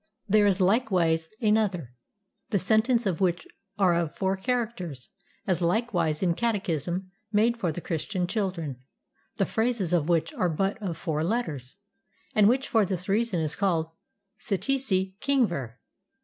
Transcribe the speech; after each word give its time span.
There 0.27 0.47
is 0.47 0.59
likewise 0.59 1.29
another, 1.41 1.93
the 2.49 2.57
sentences 2.57 3.05
of 3.05 3.21
which 3.21 3.45
are 3.77 3.93
of 3.93 4.15
four 4.17 4.35
characters; 4.35 5.09
as 5.45 5.61
likewise 5.61 6.23
a 6.23 6.33
catechism 6.33 7.11
made 7.31 7.59
for 7.59 7.71
the 7.71 7.81
Christian 7.81 8.25
children, 8.25 8.77
the 9.35 9.45
phrases 9.45 9.93
of 9.93 10.09
which 10.09 10.33
are 10.33 10.49
but 10.49 10.81
of 10.81 10.97
four 10.97 11.23
letters, 11.23 11.75
and 12.33 12.49
which 12.49 12.67
for 12.67 12.83
this 12.83 13.07
reason 13.07 13.41
is 13.41 13.55
called 13.55 13.91
"Ssee 14.39 14.57
tsee 14.79 15.15
king 15.19 15.45
ver." 15.45 15.77